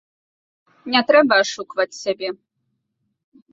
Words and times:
Не 0.95 1.01
трэба 1.11 1.33
ашукваць 1.43 1.87
сябе. 2.03 2.29